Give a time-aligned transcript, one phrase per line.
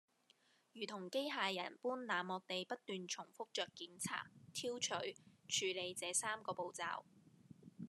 [0.73, 7.03] 如同機械人般冷漠地不斷重覆著檢查、挑取、處理這三個步驟